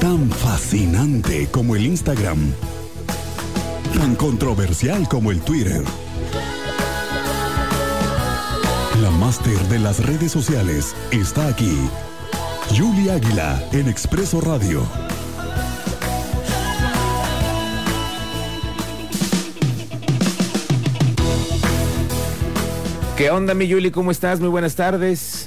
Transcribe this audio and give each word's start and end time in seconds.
Tan 0.00 0.30
fascinante 0.30 1.48
como 1.50 1.74
el 1.74 1.86
Instagram. 1.86 2.52
Tan 3.94 4.14
controversial 4.14 5.08
como 5.08 5.30
el 5.30 5.40
Twitter. 5.40 5.82
La 9.02 9.10
máster 9.10 9.58
de 9.68 9.78
las 9.78 10.04
redes 10.04 10.32
sociales 10.32 10.94
está 11.10 11.48
aquí. 11.48 11.78
Julia 12.76 13.14
Águila 13.14 13.62
en 13.72 13.88
Expreso 13.88 14.40
Radio. 14.40 14.82
¿Qué 23.16 23.30
onda, 23.30 23.54
mi 23.54 23.66
Yuli? 23.66 23.90
¿Cómo 23.90 24.10
estás? 24.10 24.40
Muy 24.40 24.50
buenas 24.50 24.74
tardes. 24.74 25.45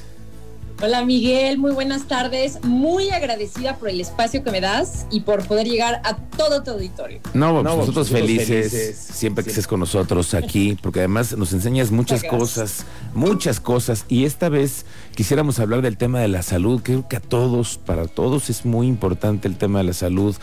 Hola 0.81 1.03
Miguel, 1.03 1.57
muy 1.57 1.71
buenas 1.71 2.07
tardes. 2.07 2.63
Muy 2.63 3.09
agradecida 3.09 3.75
por 3.75 3.89
el 3.89 3.99
espacio 3.99 4.45
que 4.45 4.51
me 4.51 4.61
das 4.61 5.07
y 5.11 5.19
por 5.21 5.45
poder 5.45 5.67
llegar 5.67 5.99
a 6.05 6.15
todo 6.15 6.63
tu 6.63 6.71
auditorio. 6.71 7.19
No, 7.33 7.51
pues 7.51 7.63
nosotros, 7.65 8.09
felices, 8.09 8.97
siempre 8.97 9.43
que 9.43 9.49
estés 9.49 9.67
con 9.67 9.81
nosotros 9.81 10.33
aquí, 10.33 10.77
porque 10.81 10.99
además 10.99 11.35
nos 11.35 11.51
enseñas 11.51 11.91
muchas 11.91 12.23
cosas, 12.23 12.85
muchas 13.13 13.59
cosas. 13.59 14.05
Y 14.07 14.23
esta 14.23 14.47
vez 14.47 14.85
quisiéramos 15.15 15.59
hablar 15.59 15.81
del 15.81 15.97
tema 15.97 16.21
de 16.21 16.29
la 16.29 16.43
salud. 16.43 16.79
Creo 16.81 17.09
que 17.09 17.17
a 17.17 17.21
todos, 17.21 17.77
para 17.77 18.07
todos 18.07 18.49
es 18.49 18.63
muy 18.63 18.87
importante 18.87 19.49
el 19.49 19.57
tema 19.57 19.79
de 19.79 19.83
la 19.83 19.93
salud 19.93 20.33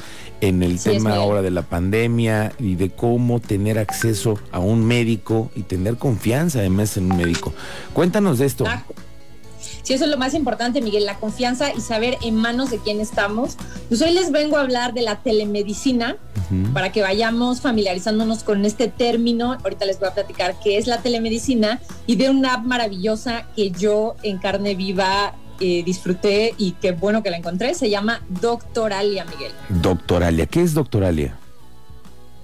en 0.42 0.62
el 0.62 0.78
tema 0.78 1.14
ahora 1.14 1.40
de 1.40 1.50
la 1.50 1.62
pandemia 1.62 2.52
y 2.58 2.74
de 2.74 2.90
cómo 2.90 3.40
tener 3.40 3.78
acceso 3.78 4.38
a 4.52 4.58
un 4.58 4.84
médico 4.84 5.50
y 5.56 5.62
tener 5.62 5.96
confianza 5.96 6.58
además 6.58 6.94
en 6.98 7.10
un 7.10 7.16
médico. 7.16 7.54
Cuéntanos 7.94 8.38
de 8.38 8.44
esto. 8.44 8.66
Ah, 8.66 8.84
si 9.86 9.94
eso 9.94 10.02
es 10.02 10.10
lo 10.10 10.16
más 10.16 10.34
importante, 10.34 10.80
Miguel, 10.80 11.06
la 11.06 11.16
confianza 11.20 11.72
y 11.72 11.80
saber 11.80 12.18
en 12.20 12.34
manos 12.34 12.72
de 12.72 12.78
quién 12.78 13.00
estamos. 13.00 13.56
Pues 13.88 14.02
hoy 14.02 14.10
les 14.10 14.32
vengo 14.32 14.56
a 14.56 14.62
hablar 14.62 14.94
de 14.94 15.02
la 15.02 15.22
telemedicina 15.22 16.16
para 16.74 16.90
que 16.90 17.02
vayamos 17.02 17.60
familiarizándonos 17.60 18.42
con 18.42 18.64
este 18.64 18.88
término. 18.88 19.52
Ahorita 19.62 19.84
les 19.84 20.00
voy 20.00 20.08
a 20.08 20.14
platicar 20.14 20.56
qué 20.58 20.76
es 20.76 20.88
la 20.88 21.02
telemedicina 21.02 21.80
y 22.04 22.16
de 22.16 22.30
una 22.30 22.54
app 22.54 22.64
maravillosa 22.64 23.46
que 23.54 23.70
yo 23.70 24.16
en 24.24 24.38
carne 24.38 24.74
viva 24.74 25.36
eh, 25.60 25.84
disfruté 25.84 26.56
y 26.58 26.72
qué 26.72 26.90
bueno 26.90 27.22
que 27.22 27.30
la 27.30 27.36
encontré. 27.36 27.72
Se 27.74 27.88
llama 27.88 28.22
Doctoralia, 28.40 29.24
Miguel. 29.24 29.52
Doctoralia, 29.68 30.46
¿qué 30.46 30.62
es 30.62 30.74
Doctoralia? 30.74 31.38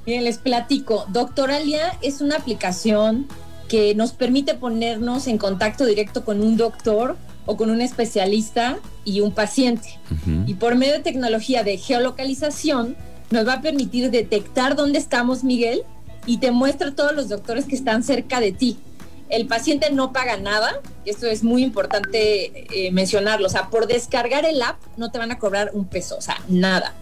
Bien, 0.06 0.22
les 0.22 0.38
platico. 0.38 1.06
Doctoralia 1.08 1.98
es 2.02 2.20
una 2.20 2.36
aplicación 2.36 3.26
que 3.66 3.96
nos 3.96 4.12
permite 4.12 4.54
ponernos 4.54 5.26
en 5.26 5.38
contacto 5.38 5.86
directo 5.86 6.24
con 6.24 6.40
un 6.40 6.56
doctor 6.56 7.16
o 7.46 7.56
con 7.56 7.70
un 7.70 7.80
especialista 7.80 8.78
y 9.04 9.20
un 9.20 9.32
paciente. 9.32 9.98
Y 10.46 10.54
por 10.54 10.76
medio 10.76 10.92
de 10.92 11.00
tecnología 11.00 11.64
de 11.64 11.76
geolocalización, 11.76 12.96
nos 13.30 13.46
va 13.46 13.54
a 13.54 13.60
permitir 13.62 14.10
detectar 14.10 14.76
dónde 14.76 14.98
estamos, 14.98 15.42
Miguel, 15.42 15.82
y 16.26 16.38
te 16.38 16.50
muestra 16.50 16.94
todos 16.94 17.14
los 17.14 17.28
doctores 17.28 17.64
que 17.64 17.74
están 17.74 18.02
cerca 18.02 18.40
de 18.40 18.52
ti. 18.52 18.78
El 19.28 19.46
paciente 19.46 19.90
no 19.90 20.12
paga 20.12 20.36
nada, 20.36 20.80
esto 21.06 21.26
es 21.26 21.42
muy 21.42 21.62
importante 21.62 22.86
eh, 22.86 22.92
mencionarlo, 22.92 23.46
o 23.46 23.50
sea, 23.50 23.70
por 23.70 23.86
descargar 23.86 24.44
el 24.44 24.60
app 24.60 24.76
no 24.98 25.10
te 25.10 25.18
van 25.18 25.32
a 25.32 25.38
cobrar 25.38 25.70
un 25.72 25.86
peso, 25.86 26.16
o 26.18 26.20
sea, 26.20 26.36
nada. 26.48 26.94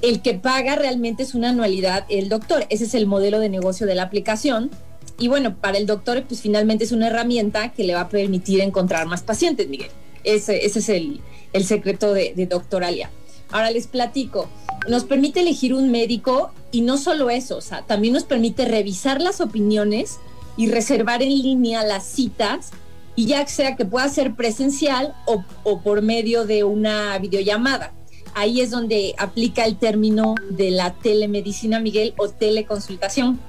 El 0.00 0.22
que 0.22 0.34
paga 0.34 0.76
realmente 0.76 1.24
es 1.24 1.34
una 1.34 1.50
anualidad 1.50 2.04
el 2.08 2.28
doctor, 2.28 2.66
ese 2.70 2.84
es 2.84 2.94
el 2.94 3.06
modelo 3.06 3.40
de 3.40 3.48
negocio 3.48 3.86
de 3.86 3.96
la 3.96 4.04
aplicación 4.04 4.70
y 5.18 5.28
bueno, 5.28 5.56
para 5.56 5.78
el 5.78 5.86
doctor, 5.86 6.24
pues 6.26 6.40
finalmente 6.40 6.84
es 6.84 6.92
una 6.92 7.08
herramienta 7.08 7.72
que 7.72 7.84
le 7.84 7.94
va 7.94 8.02
a 8.02 8.08
permitir 8.08 8.60
encontrar 8.60 9.06
más 9.06 9.22
pacientes, 9.22 9.68
Miguel. 9.68 9.90
Ese, 10.24 10.66
ese 10.66 10.80
es 10.80 10.88
el, 10.88 11.20
el 11.52 11.64
secreto 11.64 12.12
de, 12.12 12.34
de 12.34 12.46
Doctoralia. 12.46 13.10
Ahora 13.50 13.70
les 13.70 13.86
platico, 13.86 14.48
nos 14.88 15.04
permite 15.04 15.40
elegir 15.40 15.72
un 15.72 15.90
médico 15.90 16.50
y 16.72 16.80
no 16.80 16.98
solo 16.98 17.30
eso, 17.30 17.56
o 17.56 17.60
sea, 17.60 17.82
también 17.82 18.12
nos 18.12 18.24
permite 18.24 18.64
revisar 18.64 19.22
las 19.22 19.40
opiniones 19.40 20.18
y 20.56 20.68
reservar 20.68 21.22
en 21.22 21.30
línea 21.30 21.84
las 21.84 22.04
citas 22.04 22.70
y 23.14 23.26
ya 23.26 23.46
sea 23.46 23.76
que 23.76 23.84
pueda 23.84 24.08
ser 24.08 24.34
presencial 24.34 25.14
o, 25.26 25.44
o, 25.64 25.80
por 25.80 26.02
medio 26.02 26.44
de 26.44 26.64
una 26.64 27.18
videollamada. 27.18 27.92
Ahí 28.34 28.60
es 28.60 28.70
donde 28.70 29.14
aplica 29.16 29.64
el 29.64 29.78
término 29.78 30.34
de 30.50 30.70
la 30.70 30.92
telemedicina, 30.94 31.80
Miguel, 31.80 32.12
o 32.18 32.28
teleconsultación. 32.28 33.40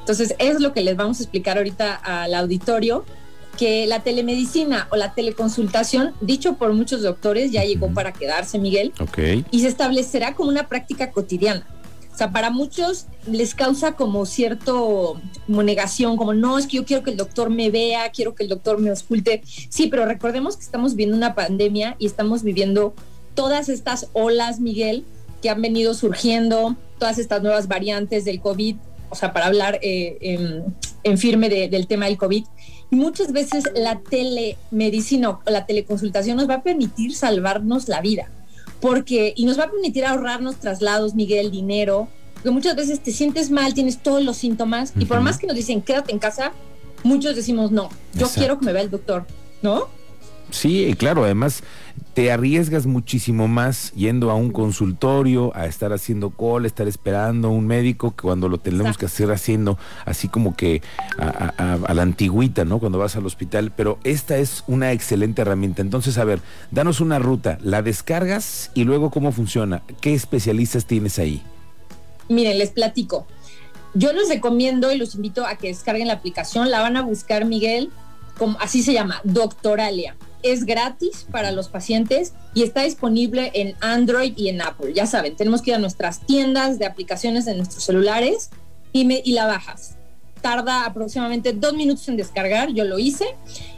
Entonces, 0.00 0.34
es 0.38 0.60
lo 0.60 0.72
que 0.72 0.82
les 0.82 0.96
vamos 0.96 1.20
a 1.20 1.22
explicar 1.22 1.56
ahorita 1.56 1.94
al 1.94 2.34
auditorio, 2.34 3.04
que 3.56 3.86
la 3.86 4.00
telemedicina 4.00 4.88
o 4.90 4.96
la 4.96 5.12
teleconsultación, 5.14 6.14
dicho 6.20 6.54
por 6.54 6.72
muchos 6.72 7.02
doctores, 7.02 7.52
ya 7.52 7.64
llegó 7.64 7.92
para 7.92 8.12
quedarse, 8.12 8.58
Miguel, 8.58 8.92
y 9.50 9.60
se 9.60 9.68
establecerá 9.68 10.34
como 10.34 10.48
una 10.48 10.66
práctica 10.66 11.10
cotidiana. 11.10 11.66
O 12.12 12.16
sea, 12.16 12.32
para 12.32 12.50
muchos 12.50 13.06
les 13.26 13.54
causa 13.54 13.92
como 13.92 14.26
cierto 14.26 15.20
como 15.46 15.62
negación, 15.62 16.16
como 16.16 16.34
no, 16.34 16.58
es 16.58 16.66
que 16.66 16.76
yo 16.76 16.84
quiero 16.84 17.02
que 17.02 17.10
el 17.10 17.16
doctor 17.16 17.50
me 17.50 17.70
vea, 17.70 18.10
quiero 18.10 18.34
que 18.34 18.42
el 18.42 18.48
doctor 18.48 18.78
me 18.78 18.90
ausculte. 18.90 19.42
Sí, 19.44 19.86
pero 19.86 20.04
recordemos 20.06 20.56
que 20.56 20.64
estamos 20.64 20.92
viviendo 20.92 21.16
una 21.16 21.34
pandemia 21.34 21.96
y 21.98 22.06
estamos 22.06 22.42
viviendo 22.42 22.94
todas 23.34 23.68
estas 23.68 24.08
olas, 24.12 24.60
Miguel, 24.60 25.04
que 25.40 25.50
han 25.50 25.62
venido 25.62 25.94
surgiendo, 25.94 26.76
todas 26.98 27.18
estas 27.18 27.42
nuevas 27.42 27.68
variantes 27.68 28.24
del 28.24 28.40
COVID 28.40 28.76
o 29.10 29.14
sea, 29.14 29.32
para 29.32 29.46
hablar 29.46 29.78
eh, 29.82 30.64
en, 31.02 31.18
firme 31.18 31.48
del 31.48 31.86
tema 31.86 32.06
del 32.06 32.16
COVID. 32.16 32.44
Y 32.90 32.96
muchas 32.96 33.32
veces 33.32 33.64
la 33.74 34.00
telemedicina 34.00 35.30
o 35.30 35.40
la 35.46 35.66
teleconsultación 35.66 36.36
nos 36.36 36.48
va 36.48 36.54
a 36.54 36.62
permitir 36.62 37.14
salvarnos 37.14 37.88
la 37.88 38.00
vida, 38.00 38.30
porque 38.80 39.32
y 39.36 39.44
nos 39.44 39.58
va 39.58 39.64
a 39.64 39.70
permitir 39.70 40.04
ahorrarnos 40.04 40.56
traslados, 40.56 41.14
Miguel, 41.14 41.50
dinero, 41.50 42.08
porque 42.34 42.50
muchas 42.50 42.74
veces 42.74 43.00
te 43.00 43.12
sientes 43.12 43.50
mal, 43.50 43.74
tienes 43.74 44.02
todos 44.02 44.24
los 44.24 44.36
síntomas 44.36 44.92
y 44.98 45.04
por 45.04 45.20
más 45.20 45.38
que 45.38 45.46
nos 45.46 45.56
dicen 45.56 45.82
quédate 45.82 46.10
en 46.10 46.18
casa, 46.18 46.52
muchos 47.04 47.36
decimos 47.36 47.70
no, 47.70 47.90
yo 48.14 48.28
quiero 48.28 48.58
que 48.58 48.66
me 48.66 48.72
vea 48.72 48.82
el 48.82 48.90
doctor, 48.90 49.26
¿no? 49.62 49.88
Sí, 50.50 50.94
claro, 50.98 51.24
además 51.24 51.62
te 52.14 52.32
arriesgas 52.32 52.86
muchísimo 52.86 53.46
más 53.46 53.92
yendo 53.92 54.30
a 54.30 54.34
un 54.34 54.50
consultorio, 54.50 55.52
a 55.54 55.66
estar 55.66 55.92
haciendo 55.92 56.30
call, 56.30 56.66
estar 56.66 56.88
esperando 56.88 57.48
a 57.48 57.50
un 57.50 57.66
médico 57.66 58.16
que 58.16 58.22
cuando 58.22 58.48
lo 58.48 58.58
tenemos 58.58 58.98
que 58.98 59.06
hacer 59.06 59.30
haciendo 59.30 59.78
así 60.04 60.28
como 60.28 60.56
que 60.56 60.82
a, 61.18 61.94
la 61.94 62.02
antigüita, 62.02 62.64
¿no? 62.64 62.78
Cuando 62.80 62.98
vas 62.98 63.16
al 63.16 63.26
hospital, 63.26 63.72
pero 63.76 63.98
esta 64.02 64.38
es 64.38 64.64
una 64.66 64.92
excelente 64.92 65.42
herramienta. 65.42 65.82
Entonces, 65.82 66.18
a 66.18 66.24
ver, 66.24 66.40
danos 66.70 67.00
una 67.00 67.18
ruta, 67.18 67.58
la 67.62 67.82
descargas 67.82 68.70
y 68.74 68.84
luego 68.84 69.10
cómo 69.10 69.30
funciona, 69.30 69.82
qué 70.00 70.14
especialistas 70.14 70.86
tienes 70.86 71.18
ahí. 71.18 71.42
Miren, 72.28 72.58
les 72.58 72.70
platico. 72.70 73.26
Yo 73.94 74.12
les 74.12 74.28
recomiendo 74.28 74.92
y 74.92 74.98
los 74.98 75.14
invito 75.14 75.46
a 75.46 75.56
que 75.56 75.68
descarguen 75.68 76.08
la 76.08 76.14
aplicación, 76.14 76.70
la 76.70 76.80
van 76.80 76.96
a 76.96 77.02
buscar 77.02 77.44
Miguel, 77.44 77.90
como 78.36 78.56
así 78.60 78.82
se 78.82 78.92
llama, 78.92 79.20
Doctoralia 79.24 80.16
es 80.42 80.64
gratis 80.64 81.26
para 81.30 81.52
los 81.52 81.68
pacientes 81.68 82.34
y 82.54 82.62
está 82.62 82.82
disponible 82.82 83.50
en 83.54 83.74
Android 83.80 84.32
y 84.36 84.48
en 84.48 84.62
Apple. 84.62 84.92
Ya 84.94 85.06
saben, 85.06 85.36
tenemos 85.36 85.62
que 85.62 85.70
ir 85.70 85.76
a 85.76 85.78
nuestras 85.78 86.20
tiendas 86.20 86.78
de 86.78 86.86
aplicaciones 86.86 87.46
en 87.46 87.58
nuestros 87.58 87.84
celulares 87.84 88.50
y, 88.92 89.20
y 89.28 89.32
la 89.32 89.46
bajas. 89.46 89.96
Tarda 90.40 90.86
aproximadamente 90.86 91.52
dos 91.52 91.74
minutos 91.74 92.08
en 92.08 92.16
descargar, 92.16 92.70
yo 92.72 92.84
lo 92.84 92.98
hice. 92.98 93.26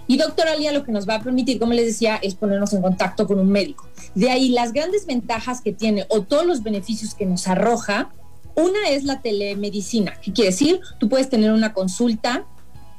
Y 0.07 0.17
Doctor 0.17 0.49
Alia 0.49 0.73
lo 0.73 0.85
que 0.85 0.93
nos 0.93 1.09
va 1.09 1.17
a 1.17 1.23
permitir, 1.23 1.59
como 1.59 1.73
les 1.73 1.87
decía, 1.87 2.17
es 2.23 2.35
ponernos 2.35 2.73
en 2.73 2.83
contacto 2.83 3.27
con 3.27 3.39
un 3.39 3.49
médico. 3.49 3.89
De 4.15 4.31
ahí 4.31 4.51
las 4.51 4.73
grandes 4.73 5.07
ventajas 5.07 5.61
que 5.61 5.73
tiene 5.73 6.07
o 6.09 6.23
todos 6.23 6.47
los 6.47 6.63
beneficios 6.63 7.15
que 7.15 7.27
nos 7.27 7.49
arroja. 7.49 8.11
Una 8.55 8.91
es 8.91 9.05
la 9.05 9.23
telemedicina. 9.23 10.13
¿Qué 10.21 10.33
quiere 10.33 10.51
decir? 10.51 10.81
Tú 10.99 11.09
puedes 11.09 11.31
tener 11.31 11.53
una 11.53 11.73
consulta 11.73 12.45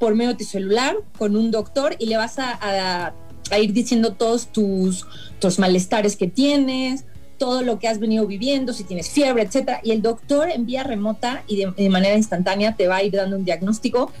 por 0.00 0.16
medio 0.16 0.32
de 0.32 0.38
tu 0.38 0.44
celular 0.44 0.96
con 1.16 1.36
un 1.36 1.52
doctor 1.52 1.94
y 2.00 2.06
le 2.06 2.16
vas 2.16 2.38
a 2.38 3.14
a 3.50 3.58
ir 3.58 3.72
diciendo 3.72 4.14
todos 4.14 4.48
tus, 4.48 5.06
tus 5.38 5.58
malestares 5.58 6.16
que 6.16 6.26
tienes, 6.26 7.04
todo 7.38 7.62
lo 7.62 7.78
que 7.78 7.88
has 7.88 7.98
venido 7.98 8.26
viviendo, 8.26 8.72
si 8.72 8.84
tienes 8.84 9.08
fiebre, 9.08 9.42
etcétera. 9.42 9.80
Y 9.82 9.90
el 9.90 10.02
doctor 10.02 10.50
en 10.50 10.66
vía 10.66 10.82
remota 10.82 11.42
y 11.46 11.64
de, 11.64 11.90
manera 11.90 12.16
instantánea 12.16 12.74
te 12.76 12.88
va 12.88 12.96
a 12.96 13.02
ir 13.02 13.12
dando 13.12 13.36
un 13.36 13.44
diagnóstico, 13.44 14.12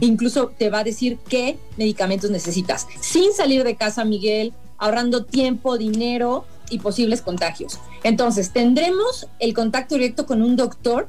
incluso 0.00 0.52
te 0.56 0.70
va 0.70 0.80
a 0.80 0.84
decir 0.84 1.18
qué 1.28 1.58
medicamentos 1.76 2.30
necesitas, 2.30 2.86
sin 3.00 3.32
salir 3.32 3.64
de 3.64 3.76
casa, 3.76 4.04
Miguel, 4.04 4.52
ahorrando 4.76 5.24
tiempo, 5.24 5.78
dinero 5.78 6.44
y 6.70 6.78
posibles 6.78 7.22
contagios. 7.22 7.78
Entonces, 8.04 8.52
tendremos 8.52 9.26
el 9.38 9.54
contacto 9.54 9.96
directo 9.96 10.26
con 10.26 10.42
un 10.42 10.56
doctor 10.56 11.08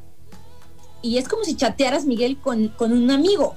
y 1.02 1.18
es 1.18 1.28
como 1.28 1.44
si 1.44 1.56
chatearas, 1.56 2.06
Miguel, 2.06 2.38
con, 2.38 2.70
con 2.70 2.92
un 2.92 3.12
amigo. 3.12 3.54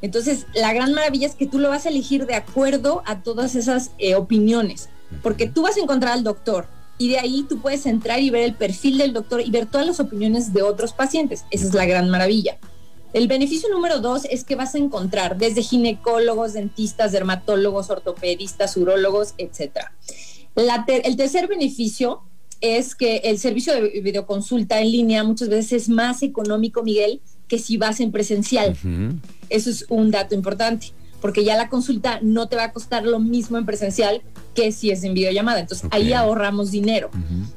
Entonces, 0.00 0.46
la 0.54 0.72
gran 0.72 0.92
maravilla 0.94 1.26
es 1.26 1.34
que 1.34 1.46
tú 1.46 1.58
lo 1.58 1.68
vas 1.68 1.86
a 1.86 1.88
elegir 1.88 2.26
de 2.26 2.34
acuerdo 2.34 3.02
a 3.06 3.22
todas 3.22 3.54
esas 3.54 3.90
eh, 3.98 4.14
opiniones, 4.14 4.88
porque 5.22 5.48
tú 5.48 5.62
vas 5.62 5.76
a 5.76 5.80
encontrar 5.80 6.12
al 6.12 6.24
doctor 6.24 6.66
y 6.98 7.08
de 7.08 7.18
ahí 7.18 7.44
tú 7.48 7.60
puedes 7.60 7.86
entrar 7.86 8.20
y 8.20 8.30
ver 8.30 8.42
el 8.42 8.54
perfil 8.54 8.98
del 8.98 9.12
doctor 9.12 9.40
y 9.40 9.50
ver 9.50 9.66
todas 9.66 9.86
las 9.86 10.00
opiniones 10.00 10.52
de 10.52 10.62
otros 10.62 10.92
pacientes. 10.92 11.44
Esa 11.50 11.66
es 11.66 11.74
la 11.74 11.86
gran 11.86 12.10
maravilla. 12.10 12.58
El 13.12 13.26
beneficio 13.26 13.68
número 13.70 14.00
dos 14.00 14.26
es 14.26 14.44
que 14.44 14.54
vas 14.54 14.74
a 14.74 14.78
encontrar 14.78 15.38
desde 15.38 15.62
ginecólogos, 15.62 16.52
dentistas, 16.52 17.12
dermatólogos, 17.12 17.88
ortopedistas, 17.88 18.76
urólogos, 18.76 19.34
etc. 19.38 19.86
el 20.56 21.16
tercer 21.16 21.48
beneficio 21.48 22.22
es 22.60 22.94
que 22.94 23.18
el 23.18 23.38
servicio 23.38 23.72
de 23.72 24.00
videoconsulta 24.00 24.80
en 24.80 24.90
línea 24.90 25.24
muchas 25.24 25.48
veces 25.48 25.84
es 25.84 25.88
más 25.88 26.22
económico, 26.22 26.82
Miguel, 26.82 27.22
que 27.46 27.58
si 27.58 27.76
vas 27.76 28.00
en 28.00 28.12
presencial. 28.12 28.76
Eso 29.50 29.70
es 29.70 29.86
un 29.88 30.10
dato 30.10 30.34
importante, 30.34 30.92
porque 31.20 31.44
ya 31.44 31.56
la 31.56 31.68
consulta 31.68 32.20
no 32.22 32.48
te 32.48 32.56
va 32.56 32.64
a 32.64 32.72
costar 32.72 33.04
lo 33.04 33.18
mismo 33.18 33.58
en 33.58 33.66
presencial 33.66 34.22
que 34.54 34.72
si 34.72 34.90
es 34.90 35.04
en 35.04 35.14
videollamada. 35.14 35.60
Entonces 35.60 35.88
ahí 35.92 36.12
ahorramos 36.12 36.70
dinero. 36.70 37.10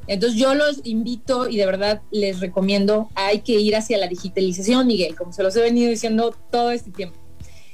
Entonces 0.07 0.39
yo 0.39 0.53
los 0.53 0.81
invito 0.83 1.49
y 1.49 1.57
de 1.57 1.65
verdad 1.65 2.01
les 2.11 2.39
recomiendo, 2.39 3.09
hay 3.15 3.41
que 3.41 3.53
ir 3.53 3.75
hacia 3.75 3.97
la 3.97 4.07
digitalización, 4.07 4.87
Miguel, 4.87 5.15
como 5.15 5.33
se 5.33 5.43
los 5.43 5.55
he 5.55 5.61
venido 5.61 5.89
diciendo 5.89 6.35
todo 6.51 6.71
este 6.71 6.91
tiempo. 6.91 7.17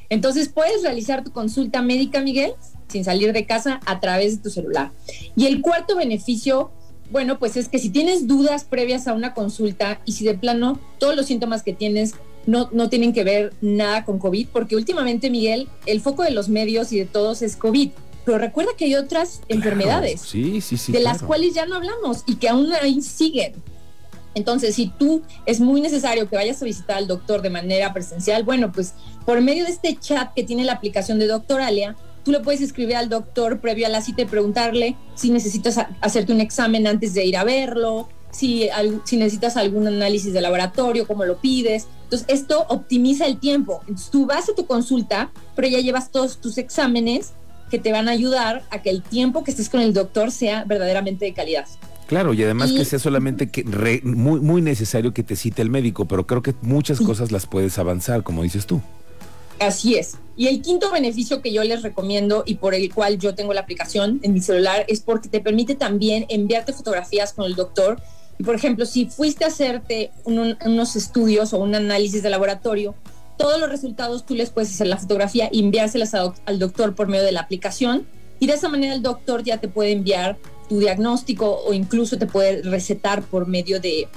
Entonces 0.09 0.47
puedes 0.49 0.81
realizar 0.83 1.23
tu 1.23 1.31
consulta 1.31 1.81
médica, 1.81 2.21
Miguel, 2.21 2.53
sin 2.87 3.03
salir 3.03 3.33
de 3.33 3.45
casa 3.45 3.81
a 3.85 3.99
través 3.99 4.37
de 4.37 4.43
tu 4.43 4.49
celular. 4.49 4.91
Y 5.35 5.45
el 5.47 5.61
cuarto 5.61 5.97
beneficio, 5.97 6.71
bueno, 7.11 7.39
pues 7.39 7.57
es 7.57 7.67
que 7.67 7.79
si 7.79 7.89
tienes 7.89 8.27
dudas 8.27 8.63
previas 8.63 9.07
a 9.07 9.13
una 9.13 9.33
consulta 9.33 9.99
y 10.05 10.13
si 10.13 10.23
de 10.23 10.35
plano 10.35 10.79
todos 10.99 11.15
los 11.15 11.25
síntomas 11.25 11.63
que 11.63 11.73
tienes 11.73 12.13
no, 12.47 12.69
no 12.71 12.89
tienen 12.89 13.13
que 13.13 13.23
ver 13.23 13.53
nada 13.61 14.03
con 14.03 14.17
COVID, 14.17 14.47
porque 14.51 14.75
últimamente, 14.75 15.29
Miguel, 15.29 15.67
el 15.85 16.01
foco 16.01 16.23
de 16.23 16.31
los 16.31 16.49
medios 16.49 16.91
y 16.91 16.97
de 16.97 17.05
todos 17.05 17.43
es 17.43 17.55
COVID. 17.55 17.91
Pero 18.25 18.39
recuerda 18.39 18.71
que 18.77 18.85
hay 18.85 18.95
otras 18.95 19.41
enfermedades 19.47 20.19
sí, 20.19 20.59
sí, 20.59 20.75
sí, 20.75 20.91
de 20.91 20.99
las 20.99 21.21
cuales 21.21 21.53
ya 21.53 21.65
no 21.65 21.75
hablamos 21.75 22.23
y 22.25 22.35
que 22.35 22.49
aún 22.49 22.73
ahí 22.81 23.01
siguen. 23.01 23.53
Entonces, 24.33 24.75
si 24.75 24.87
tú 24.87 25.21
es 25.45 25.59
muy 25.59 25.81
necesario 25.81 26.29
que 26.29 26.35
vayas 26.35 26.61
a 26.61 26.65
visitar 26.65 26.97
al 26.97 27.07
doctor 27.07 27.41
de 27.41 27.49
manera 27.49 27.93
presencial, 27.93 28.43
bueno, 28.43 28.71
pues 28.71 28.93
por 29.25 29.39
medio 29.41 29.63
de 29.63 29.71
este 29.71 29.95
chat 29.95 30.33
que 30.33 30.43
tiene 30.43 30.63
la 30.63 30.73
aplicación 30.73 31.19
de 31.19 31.27
Doctoralia, 31.27 31.95
tú 32.23 32.31
le 32.31 32.41
puedes 32.41 32.61
escribir 32.61 32.97
al 32.97 33.09
doctor 33.09 33.59
previo 33.61 33.87
a 33.87 33.89
la 33.89 34.01
cita 34.01 34.21
y 34.21 34.25
preguntarle 34.25 34.95
si 35.15 35.31
necesitas 35.31 35.79
hacerte 36.01 36.33
un 36.33 36.41
examen 36.41 36.85
antes 36.85 37.13
de 37.13 37.25
ir 37.25 37.37
a 37.37 37.45
verlo, 37.45 38.09
si, 38.31 38.69
si 39.05 39.17
necesitas 39.17 39.57
algún 39.57 39.87
análisis 39.87 40.33
de 40.33 40.41
laboratorio, 40.41 41.07
cómo 41.07 41.25
lo 41.25 41.37
pides. 41.37 41.87
Entonces, 42.07 42.25
esto 42.29 42.65
optimiza 42.69 43.25
el 43.25 43.37
tiempo. 43.37 43.81
Entonces, 43.81 44.09
tú 44.09 44.25
vas 44.25 44.47
a 44.47 44.55
tu 44.55 44.65
consulta, 44.65 45.29
pero 45.55 45.67
ya 45.67 45.79
llevas 45.79 46.09
todos 46.09 46.37
tus 46.39 46.57
exámenes 46.57 47.33
que 47.69 47.79
te 47.79 47.91
van 47.91 48.07
a 48.07 48.11
ayudar 48.11 48.63
a 48.71 48.81
que 48.81 48.89
el 48.89 49.03
tiempo 49.03 49.43
que 49.43 49.51
estés 49.51 49.67
con 49.67 49.81
el 49.81 49.93
doctor 49.93 50.31
sea 50.31 50.63
verdaderamente 50.63 51.25
de 51.25 51.33
calidad. 51.33 51.67
Claro, 52.07 52.33
y 52.33 52.41
además 52.41 52.71
que 52.71 52.85
sea 52.85 52.99
solamente 52.99 53.49
que 53.49 53.65
muy, 54.03 54.39
muy 54.39 54.61
necesario 54.61 55.13
que 55.13 55.23
te 55.23 55.35
cite 55.35 55.61
el 55.61 55.69
médico, 55.69 56.05
pero 56.05 56.25
creo 56.25 56.41
que 56.41 56.55
muchas 56.61 57.01
cosas 57.01 57.33
las 57.33 57.45
puedes 57.45 57.77
avanzar, 57.77 58.23
como 58.23 58.43
dices 58.43 58.65
tú. 58.65 58.81
Así 59.59 59.95
es. 59.95 60.15
Y 60.37 60.47
el 60.47 60.61
quinto 60.61 60.89
beneficio 60.89 61.41
que 61.41 61.51
yo 61.51 61.63
les 61.63 61.81
recomiendo 61.81 62.43
y 62.45 62.55
por 62.55 62.73
el 62.73 62.93
cual 62.93 63.17
yo 63.17 63.35
tengo 63.35 63.53
la 63.53 63.61
aplicación 63.61 64.21
en 64.23 64.33
mi 64.33 64.39
celular 64.39 64.85
es 64.87 65.01
porque 65.01 65.27
te 65.27 65.41
permite 65.41 65.75
también 65.75 66.25
enviarte 66.29 66.71
fotografías 66.71 67.33
con 67.33 67.45
el 67.45 67.55
doctor. 67.55 67.99
Por 68.43 68.55
ejemplo, 68.55 68.85
si 68.85 69.07
fuiste 69.07 69.45
a 69.45 69.47
hacerte 69.47 70.11
unos 70.25 70.95
estudios 70.95 71.53
o 71.53 71.59
un 71.59 71.73
análisis 71.75 72.21
de 72.21 72.29
laboratorio, 72.29 72.95
todos 73.37 73.59
los 73.59 73.69
resultados 73.69 74.25
tú 74.25 74.35
les 74.35 74.49
puedes 74.49 74.71
hacer 74.71 74.87
la 74.87 74.97
fotografía 74.97 75.49
y 75.51 75.59
enviárselas 75.59 76.13
al 76.13 76.59
doctor 76.59 76.95
por 76.95 77.07
medio 77.07 77.23
de 77.23 77.31
la 77.31 77.41
aplicación. 77.41 78.05
Y 78.39 78.47
de 78.47 78.53
esa 78.53 78.69
manera 78.69 78.93
el 78.93 79.01
doctor 79.01 79.43
ya 79.43 79.57
te 79.57 79.67
puede 79.67 79.91
enviar 79.91 80.37
tu 80.69 80.79
diagnóstico 80.79 81.61
o 81.65 81.73
incluso 81.73 82.17
te 82.17 82.27
puede 82.27 82.61
recetar 82.61 83.23
por 83.23 83.47
medio 83.47 83.79
de, 83.79 84.07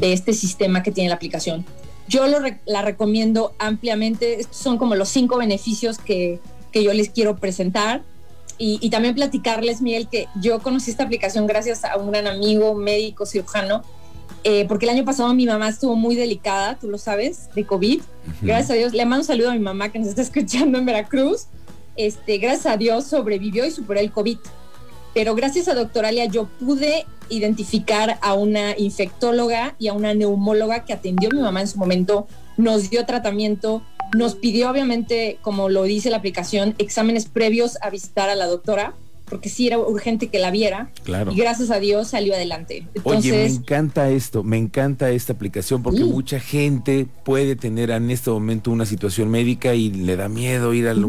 este 0.00 0.32
sistema 0.32 0.82
que 0.82 0.92
tiene 0.92 1.08
la 1.08 1.16
aplicación. 1.16 1.64
Yo 2.08 2.26
lo, 2.26 2.38
la 2.66 2.82
recomiendo 2.82 3.54
ampliamente. 3.58 4.40
Estos 4.40 4.56
son 4.56 4.78
como 4.78 4.94
los 4.94 5.08
cinco 5.08 5.38
beneficios 5.38 5.98
que, 5.98 6.40
yo 6.72 6.92
les 6.92 7.08
quiero 7.08 7.36
presentar. 7.36 8.02
Y, 8.58 8.88
también 8.88 9.14
platicarles, 9.14 9.82
Miguel, 9.82 10.08
que 10.08 10.28
yo 10.40 10.60
conocí 10.60 10.90
esta 10.90 11.04
aplicación 11.04 11.46
gracias 11.46 11.84
a 11.84 11.96
un 11.98 12.10
gran 12.10 12.26
amigo 12.26 12.74
médico 12.74 13.26
cirujano, 13.26 13.82
eh, 14.44 14.64
porque 14.66 14.86
el 14.86 14.90
año 14.90 15.04
pasado 15.04 15.34
mi 15.34 15.44
mamá 15.44 15.68
estuvo 15.68 15.94
muy 15.94 16.14
delicada, 16.14 16.78
tú 16.78 16.88
lo 16.88 16.96
sabes, 16.96 17.50
de 17.54 17.66
COVID. 17.66 18.00
Gracias 18.40 18.70
a 18.70 18.74
Dios, 18.74 18.92
le 18.94 19.04
mando 19.04 19.22
un 19.22 19.26
saludo 19.26 19.50
a 19.50 19.52
mi 19.52 19.58
mamá 19.58 19.90
que 19.90 19.98
nos 19.98 20.08
está 20.08 20.22
escuchando 20.28 20.78
en 20.78 20.86
Veracruz. 20.86 21.46
Este, 21.96 22.38
gracias 22.38 22.66
a 22.66 22.76
Dios 22.76 23.04
sobrevivió 23.04 23.66
y 23.66 23.70
superó 23.70 24.00
el 24.00 24.10
COVID 24.10 24.38
pero 25.16 25.34
gracias 25.34 25.66
a 25.68 25.74
Doctoralia 25.74 26.26
yo 26.26 26.44
pude 26.44 27.06
identificar 27.30 28.18
a 28.20 28.34
una 28.34 28.76
infectóloga 28.76 29.74
y 29.78 29.88
a 29.88 29.94
una 29.94 30.12
neumóloga 30.12 30.84
que 30.84 30.92
atendió 30.92 31.30
a 31.30 31.34
mi 31.34 31.40
mamá 31.40 31.62
en 31.62 31.68
su 31.68 31.78
momento, 31.78 32.26
nos 32.58 32.90
dio 32.90 33.06
tratamiento, 33.06 33.80
nos 34.14 34.34
pidió 34.34 34.70
obviamente, 34.70 35.38
como 35.42 35.68
lo 35.68 35.84
dice 35.84 36.10
la 36.10 36.18
aplicación, 36.18 36.74
exámenes 36.78 37.26
previos 37.26 37.78
a 37.82 37.90
visitar 37.90 38.28
a 38.28 38.34
la 38.34 38.46
doctora 38.46 38.94
porque 39.28 39.48
sí 39.48 39.66
era 39.66 39.78
urgente 39.78 40.28
que 40.28 40.38
la 40.38 40.50
viera. 40.50 40.90
Claro. 41.04 41.32
Y 41.32 41.36
gracias 41.36 41.70
a 41.70 41.80
Dios 41.80 42.08
salió 42.08 42.34
adelante. 42.34 42.86
Oye, 43.02 43.32
me 43.32 43.46
encanta 43.46 44.08
esto, 44.08 44.44
me 44.44 44.56
encanta 44.56 45.10
esta 45.10 45.32
aplicación 45.32 45.82
porque 45.82 46.04
mucha 46.04 46.38
gente 46.38 47.06
puede 47.24 47.56
tener 47.56 47.90
en 47.90 48.10
este 48.10 48.30
momento 48.30 48.70
una 48.70 48.86
situación 48.86 49.28
médica 49.28 49.74
y 49.74 49.90
le 49.90 50.16
da 50.16 50.28
miedo 50.28 50.72
ir 50.74 50.86
al 50.86 51.04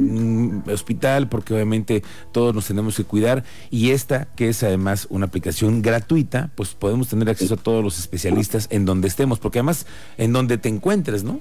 hospital 0.68 1.30
porque 1.30 1.54
obviamente 1.54 2.04
todos 2.32 2.56
nos 2.56 2.66
tenemos 2.66 2.98
que 2.98 3.04
cuidar. 3.04 3.44
Y 3.70 3.92
esta, 3.92 4.26
que 4.36 4.50
es 4.50 4.64
además 4.64 5.08
una 5.12 5.28
aplicación 5.28 5.84
gratuita, 5.84 6.50
pues 6.56 6.74
podemos 6.74 7.08
tener 7.10 7.30
acceso 7.30 7.54
a 7.54 7.58
todos 7.58 7.84
los 7.84 8.00
especialistas 8.00 8.68
en 8.72 8.86
donde 8.86 9.08
estemos, 9.08 9.38
porque 9.38 9.60
además 9.60 9.86
en 10.18 10.34
donde 10.34 10.58
te 10.58 10.70
encuentres, 10.70 11.24
¿no? 11.24 11.40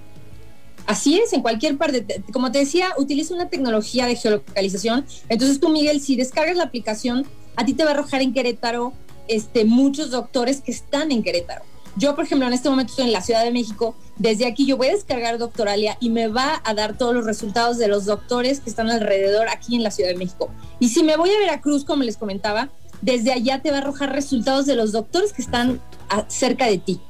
Así 0.86 1.18
es, 1.18 1.32
en 1.32 1.42
cualquier 1.42 1.76
parte. 1.76 2.22
Como 2.32 2.52
te 2.52 2.60
decía, 2.60 2.90
utiliza 2.96 3.34
una 3.34 3.48
tecnología 3.48 4.06
de 4.06 4.16
geolocalización. 4.16 5.04
Entonces 5.28 5.58
tú, 5.60 5.68
Miguel, 5.68 6.00
si 6.00 6.16
descargas 6.16 6.56
la 6.56 6.64
aplicación, 6.64 7.26
a 7.56 7.64
ti 7.64 7.74
te 7.74 7.84
va 7.84 7.90
a 7.90 7.94
arrojar 7.94 8.22
en 8.22 8.32
Querétaro 8.32 8.92
este, 9.28 9.64
muchos 9.64 10.10
doctores 10.10 10.60
que 10.60 10.70
están 10.70 11.10
en 11.10 11.22
Querétaro. 11.22 11.62
Yo, 11.96 12.14
por 12.14 12.24
ejemplo, 12.24 12.46
en 12.46 12.52
este 12.52 12.68
momento 12.68 12.90
estoy 12.90 13.06
en 13.06 13.12
la 13.12 13.22
Ciudad 13.22 13.42
de 13.42 13.50
México. 13.50 13.96
Desde 14.16 14.46
aquí 14.46 14.66
yo 14.66 14.76
voy 14.76 14.88
a 14.88 14.92
descargar 14.92 15.38
Doctoralia 15.38 15.96
y 15.98 16.10
me 16.10 16.28
va 16.28 16.60
a 16.62 16.74
dar 16.74 16.98
todos 16.98 17.14
los 17.14 17.24
resultados 17.24 17.78
de 17.78 17.88
los 17.88 18.04
doctores 18.04 18.60
que 18.60 18.68
están 18.68 18.90
alrededor 18.90 19.48
aquí 19.48 19.76
en 19.76 19.82
la 19.82 19.90
Ciudad 19.90 20.10
de 20.10 20.16
México. 20.16 20.50
Y 20.78 20.90
si 20.90 21.02
me 21.02 21.16
voy 21.16 21.30
a 21.30 21.38
Veracruz, 21.38 21.84
como 21.84 22.02
les 22.02 22.18
comentaba, 22.18 22.68
desde 23.00 23.32
allá 23.32 23.62
te 23.62 23.70
va 23.70 23.78
a 23.78 23.80
arrojar 23.80 24.12
resultados 24.12 24.66
de 24.66 24.76
los 24.76 24.92
doctores 24.92 25.32
que 25.32 25.42
están 25.42 25.80
cerca 26.28 26.66
de 26.66 26.78
ti 26.78 27.00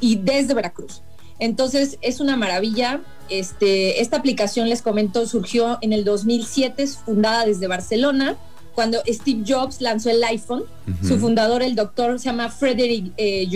y 0.00 0.16
desde 0.16 0.54
Veracruz. 0.54 1.02
Entonces 1.38 1.98
es 2.00 2.20
una 2.20 2.36
maravilla. 2.36 3.00
Este, 3.28 4.00
esta 4.00 4.16
aplicación, 4.16 4.68
les 4.68 4.82
comento, 4.82 5.26
surgió 5.26 5.78
en 5.82 5.92
el 5.92 6.04
2007, 6.04 6.82
es 6.82 6.96
fundada 6.96 7.44
desde 7.44 7.66
Barcelona, 7.66 8.36
cuando 8.74 8.98
Steve 9.06 9.42
Jobs 9.46 9.80
lanzó 9.80 10.10
el 10.10 10.22
iPhone. 10.24 10.64
Su 11.02 11.18
fundador, 11.18 11.62
el 11.62 11.74
doctor, 11.74 12.18
se 12.18 12.26
llama 12.26 12.48
Frederick 12.48 13.12
eh, 13.16 13.48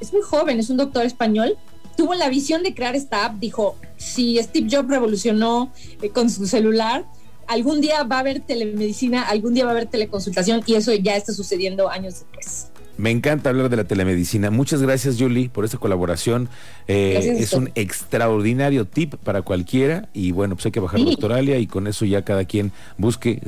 es 0.00 0.12
muy 0.12 0.22
joven, 0.22 0.58
es 0.58 0.70
un 0.70 0.76
doctor 0.76 1.06
español. 1.06 1.56
Tuvo 1.96 2.14
la 2.14 2.28
visión 2.28 2.62
de 2.62 2.74
crear 2.74 2.96
esta 2.96 3.26
app, 3.26 3.38
dijo, 3.38 3.76
si 3.96 4.38
Steve 4.42 4.68
Jobs 4.70 4.88
revolucionó 4.88 5.70
eh, 6.02 6.10
con 6.10 6.30
su 6.30 6.46
celular, 6.46 7.04
algún 7.46 7.80
día 7.80 8.02
va 8.04 8.16
a 8.16 8.20
haber 8.20 8.40
telemedicina, 8.40 9.22
algún 9.22 9.54
día 9.54 9.64
va 9.64 9.70
a 9.70 9.74
haber 9.74 9.86
teleconsultación 9.86 10.62
y 10.66 10.74
eso 10.74 10.92
ya 10.94 11.16
está 11.16 11.32
sucediendo 11.32 11.88
años 11.88 12.14
después. 12.14 12.70
Me 13.00 13.10
encanta 13.10 13.48
hablar 13.48 13.70
de 13.70 13.78
la 13.78 13.84
telemedicina. 13.84 14.50
Muchas 14.50 14.82
gracias, 14.82 15.16
Julie, 15.18 15.48
por 15.48 15.64
esta 15.64 15.78
colaboración. 15.78 16.50
Eh, 16.86 17.36
es 17.38 17.54
un 17.54 17.70
extraordinario 17.74 18.84
tip 18.84 19.14
para 19.14 19.40
cualquiera. 19.40 20.10
Y 20.12 20.32
bueno, 20.32 20.54
pues 20.54 20.66
hay 20.66 20.72
que 20.72 20.80
bajar 20.80 21.00
la 21.00 21.06
doctoralia 21.06 21.56
y 21.56 21.66
con 21.66 21.86
eso 21.86 22.04
ya 22.04 22.26
cada 22.26 22.44
quien 22.44 22.72
busque, 22.98 23.40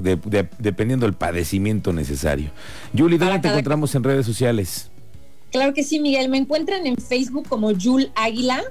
dependiendo 0.58 1.04
del 1.04 1.14
padecimiento 1.14 1.92
necesario. 1.92 2.50
Julie, 2.96 3.18
¿dónde 3.18 3.40
te 3.40 3.48
encontramos 3.48 3.94
en 3.94 4.04
redes 4.04 4.24
sociales? 4.24 4.90
Claro 5.50 5.74
que 5.74 5.82
sí, 5.84 6.00
Miguel. 6.00 6.30
Me 6.30 6.38
encuentran 6.38 6.86
en 6.86 6.96
Facebook 6.96 7.46
como 7.46 7.78
Jul 7.78 8.10
Águila, 8.14 8.62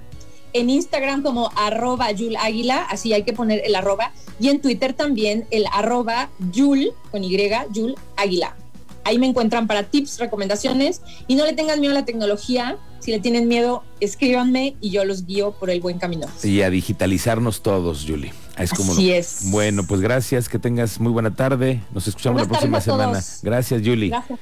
en 0.53 0.71
Instagram 0.71 1.21
como 1.21 1.51
arroba 1.57 2.07
Jul 2.17 2.35
Águila, 2.37 2.87
así 2.89 3.13
hay 3.13 3.21
que 3.21 3.33
poner 3.33 3.61
el 3.63 3.75
arroba, 3.75 4.13
y 4.39 4.49
en 4.49 4.59
Twitter 4.59 4.93
también 4.93 5.45
el 5.51 5.65
arroba 5.71 6.31
Jul, 6.55 6.91
con 7.11 7.23
Y, 7.23 7.37
Jul 7.71 7.93
Águila. 8.17 8.55
Ahí 9.03 9.17
me 9.17 9.27
encuentran 9.27 9.67
para 9.67 9.83
tips, 9.83 10.19
recomendaciones 10.19 11.01
y 11.27 11.35
no 11.35 11.45
le 11.45 11.53
tengan 11.53 11.79
miedo 11.79 11.93
a 11.93 11.99
la 11.99 12.05
tecnología. 12.05 12.77
Si 12.99 13.11
le 13.11 13.19
tienen 13.19 13.47
miedo, 13.47 13.83
escríbanme 13.99 14.75
y 14.79 14.91
yo 14.91 15.05
los 15.05 15.25
guío 15.25 15.53
por 15.53 15.69
el 15.71 15.81
buen 15.81 15.97
camino. 15.97 16.27
Y 16.43 16.61
a 16.61 16.69
digitalizarnos 16.69 17.61
todos, 17.61 18.05
Julie. 18.07 18.31
Es 18.57 18.71
como 18.71 18.91
Así 18.91 19.11
es. 19.11 19.49
Bueno, 19.49 19.83
pues 19.87 20.01
gracias, 20.01 20.49
que 20.49 20.59
tengas 20.59 20.99
muy 20.99 21.11
buena 21.11 21.33
tarde. 21.33 21.81
Nos 21.93 22.07
escuchamos 22.07 22.41
la 22.41 22.47
próxima 22.47 22.79
semana. 22.79 23.19
Gracias, 23.41 23.81
Julie. 23.83 24.09
Gracias. 24.09 24.39